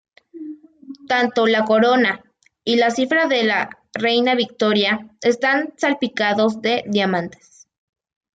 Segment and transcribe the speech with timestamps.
[1.07, 2.23] Tanto la corona
[2.63, 7.67] y la cifra de la reina Victoria están salpicados de diamantes.